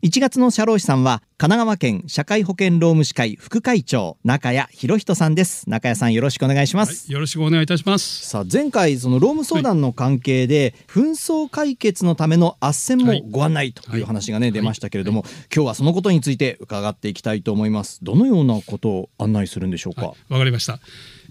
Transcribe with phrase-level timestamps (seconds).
[0.00, 5.68] 1月の社労士さんは神奈川県社会保険労務士会副会長中谷博人さんです。
[5.68, 7.06] 中谷さんよろしくお願いします。
[7.06, 8.28] はい、よろしくお願いいたします。
[8.28, 20.78] さあ前回その労務相談の関係で紛争解決のための斡旋もご案内という話がね、はい出ましたけれども、今日はそのことについて伺っていきたいと思いますどのようなことを案内するんでしょうか、はい、わかりました。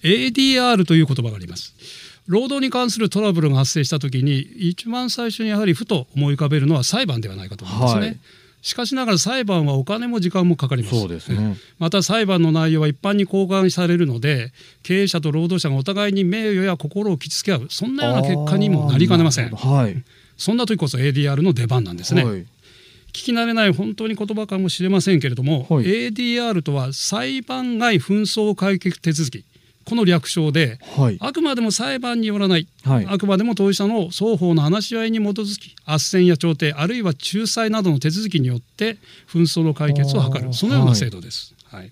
[0.03, 1.73] ADR という言葉があります。
[2.27, 8.19] 労働に関するトラブルが発生したときに一番最初にやはりふと思い浮かべるのは裁判ではないかと思うんですね。
[8.67, 10.99] はいしかしながら裁判はお金も時間もかかります。
[10.99, 11.55] そうですね。
[11.79, 14.51] また裁判の内容は一般に公開されるので
[14.83, 17.67] 経営者と労働者がお互いに名誉や心を傷つけ合う。
[17.69, 19.51] そんなような結果にもなりかねません。
[19.51, 20.03] はい。
[20.35, 22.41] そんな時こそ ADR の出番なんですね、はい。
[22.41, 22.45] 聞
[23.11, 25.85] き慣れない本当に言葉かもしれませんけれども、はい。
[25.85, 29.45] ADR とは裁判外紛争解決手続き
[29.87, 31.17] この略称ではい。
[31.21, 33.07] あくまでも裁判によらない、はい。
[33.07, 38.97] あくまでも当事者の双方の話し合いに基づき斡旋や調停あるいは仲裁などの手続きによって
[39.31, 40.53] 紛争の解決を図る。
[40.53, 41.55] そのような制度です。
[41.71, 41.91] はい。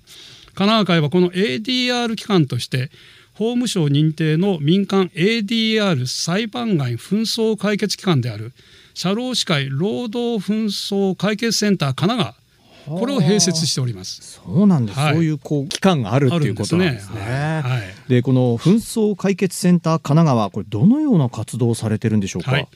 [0.56, 2.92] 神奈川会はこの ADR 機関として
[3.34, 8.52] 法務省認定の民間 ADR 裁判外紛争解決機関である
[8.94, 12.45] 社労士会労働紛争解決センター神奈川
[12.86, 14.40] これを併設しております。
[14.46, 15.14] そうなんです、はい。
[15.14, 17.20] そういうこう機関があるっていうことなんですね。
[17.20, 18.10] はい。
[18.10, 22.68] でこの紛争解決センター神奈川これどのような活動をされてるんでしょうか、はい、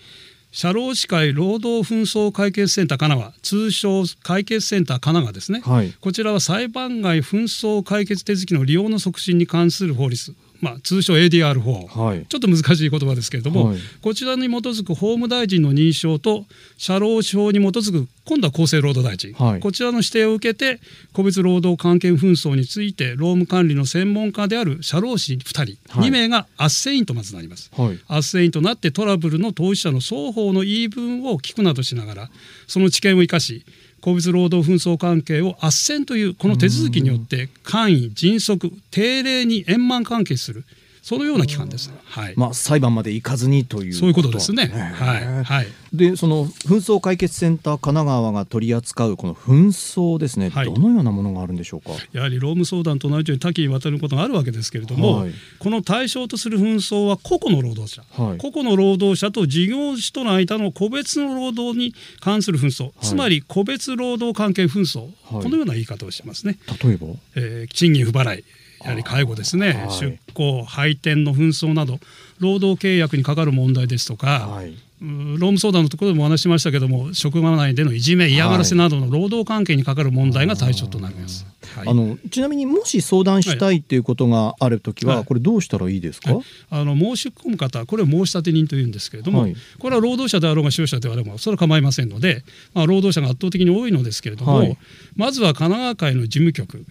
[0.52, 5.94] 社労士会労働紛争解決センター神奈川通称解決センター神奈川ですね、はい。
[6.02, 12.26] こちらは裁判外紛争解決手続きの利用の促進に関する法律、まあ、通称 ADR 法、はい。
[12.28, 13.78] ちょっと難しい言葉ですけれども、はい。
[14.02, 16.46] こちらに基づく法務大臣の認証と
[16.78, 19.60] 社労士法に基づく今度は厚生労働大臣、はい。
[19.60, 20.80] こちらの指定を受けて
[21.14, 25.62] 個別労働関係紛争について労務管理の専門家である社労士2人、
[26.00, 26.10] はい。
[26.10, 27.72] 2名が斡旋員とまずなります。
[27.76, 28.00] はい。
[28.08, 32.30] 斡旋員となってトラブルの当事者の双方の言い分を聞くなどしながら
[32.68, 33.66] その知見を生かし
[34.00, 40.64] 個別労働紛争関係を斡旋というこの手続きによって簡易迅速定例に円満関係する
[41.02, 41.92] そのような機関です。
[42.06, 44.68] はい、まあ裁判まで行かずにというそういうことですね。
[44.68, 50.66] はい、はい、でその紛争解決センター神奈川が取り扱うこの紛争ですね、はい。
[50.66, 51.92] どのようなものがあるんでしょうか？
[52.12, 55.32] やはり労務相談と同じように多岐にわたることがあるわけですけれども、はい。
[55.60, 58.38] この対象とする紛争は個々の労働者、はい。
[58.38, 65.02] 個々の労働者と事業主との間の個別の労働に関する紛争、つまり個別労働関係紛争、
[65.34, 65.44] はい。
[65.44, 66.58] このような言い方をしてますね。
[66.84, 67.08] 例えば？
[67.36, 68.44] えー賃金不払い
[68.84, 69.92] やはり介護ですね、はい。
[69.92, 72.00] 出向配点の紛争など
[72.40, 81.46] 労働契約にかかる問題ですとか、はい、うん労務相談のところでもお話ししましたけども職場内でのいじめ嫌がらせなどの労働関係にかかる問題が対象となります。
[81.76, 81.88] はい。
[81.88, 85.26] あのちなみにもし相談したいっていうことがあるときは、はい。
[85.26, 86.44] これどうしたらいいですか、はい。
[86.70, 89.56] あの申し込む方これを申し立て人というんですけれども、はい。
[89.80, 94.78] これは労働者であろうが使用者であろうがそれは構いませんので、まあ、労働者が圧倒的に多いのですけれども、はい。
[95.16, 96.86] まずは神奈川会の事務局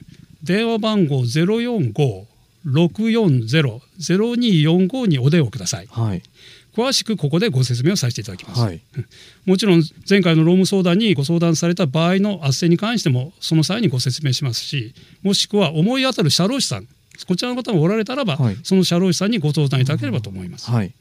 [0.49, 1.25] 電話番号
[2.65, 5.87] 045-640-0245にお電話ください。
[5.91, 6.23] はい。
[6.75, 8.81] 詳しくここでご説明をさせていただきます、はい。
[9.45, 16.87] もちろん前回の労務相談にご相談された場合の斡旋に関してもその際にご説明しますしもしくは思い当たる社労士さん
[17.27, 18.57] こちらの方がおられたらば、はい。
[18.63, 20.71] その社労士さんにご相談いただければと思います。
[20.71, 20.95] はい。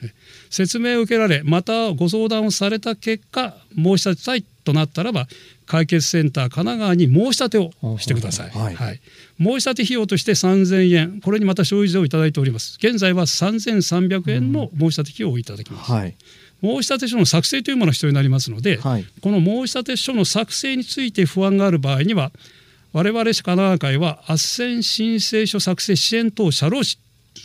[0.50, 5.28] 説明を受けられまたご相談をされた結果申し立てたいとなったらば
[5.66, 8.76] 解決センター神奈川に申し立てをしてください、はい。
[8.76, 9.02] はい。
[9.40, 11.22] 申し立て費用として3000円。
[11.22, 12.78] これにまた消費税をいただいております。
[12.82, 16.16] 現在は3300円の申し立て費用をいただきます、はい。
[16.62, 19.06] 申し立て書の作成というものが必要になりますので、はい。
[19.22, 22.32] この申し立て書の作成について不安がある場合には
[22.94, 27.00] 我々神奈川会は斡旋申請書作成支援等社労士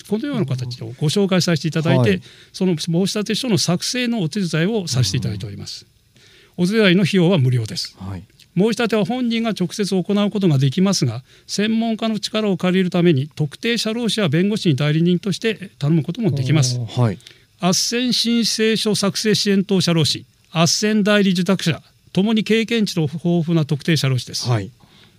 [0.09, 2.23] このような形をご紹介させていただいて、はい。
[2.53, 5.87] その申し立て書の作成のお手伝いをさせていただいております。
[6.57, 7.97] お手伝いの費用は無料です。
[7.99, 16.79] はい申し立ては本人が直接行うことができますが専門家の力を借りるために特定社労士や弁護士に代理人として頼むこともできます。
[16.79, 17.19] はい
[17.61, 21.81] 斡旋申請書作成支援等社労士斡旋代理受託者
[22.13, 24.49] ともに経験値の豊富な特定社労士です。
[24.49, 24.71] はい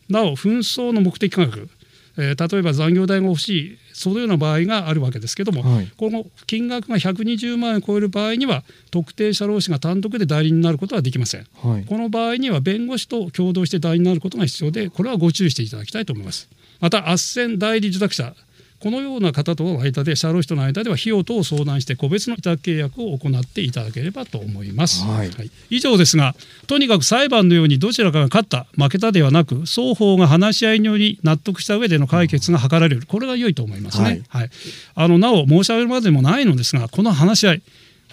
[0.10, 1.70] なお紛争の目的価格、
[2.18, 11.46] えー例えば残業代が欲しいそのような場合があるわけですけども、はいこの金額が120万円を超える場合には特定社労士が単独で代理人になることはできません。
[11.56, 16.50] はいこの場合には弁護士と共同して代理になることが必要でこれはご注意していただきたいと思います。
[16.80, 18.36] また斡旋代理受託者
[18.84, 25.32] このような方との間で社労士との間では費用等を相談して個別の委託契約を行っていただければと思います、はい。
[25.70, 26.36] 以上ですが
[26.68, 33.06] とにかく裁判のようにどちらかが勝った負けたではなく双方が話し合いにより納得した上での解決が図られる。
[33.08, 34.50] これが良いと思いますね、はい。
[34.96, 37.62] あのなお申し上げるまでもないのですがこの話し合い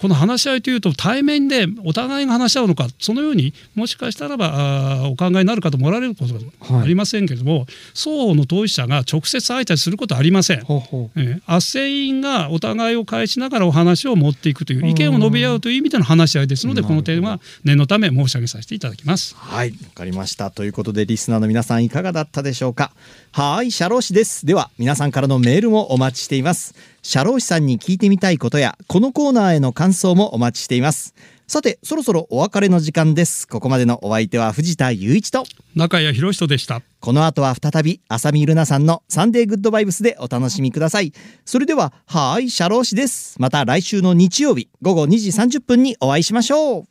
[0.01, 6.33] この話し合いというと対面でお互いが話し合うのかそのようにもしかしたらばあーお考えになる方もおられること
[6.73, 10.61] がありませんけれども、双方の当事者が直接相対することはありません。
[10.61, 19.35] ほうほうえー斡旋員がお互いを返しながらお話を持っていくという意見を述べ合うという意味での話し合いですのでうんこの点は念のため申し上げさせていただきます。
[19.35, 20.49] はい、わかりました。
[20.49, 22.91] ということで、リスナーの皆さんいかがだったでしょうか。
[23.31, 24.45] はい、社労士です。
[24.45, 26.73] では、皆さんからのメールもお待ちしています。
[27.03, 31.15] 社労士さんに聞いてみたいことや、このコーナーへの感想もお待ちしています。
[31.47, 33.47] さて、そろそろお別れの時間です。
[33.47, 35.43] ここまでのお相手は藤田雄一と、
[35.75, 36.81] 中谷博人でした。
[36.99, 41.11] この後は再び、浅見ルナさんのサンデーグッドバイブスでお楽しみください。
[41.43, 43.35] それでは、はい、社労士です。
[43.39, 46.83] また来週の日曜日、午後2時30分にお会いしましょう。